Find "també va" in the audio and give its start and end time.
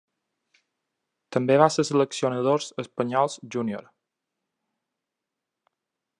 1.35-1.67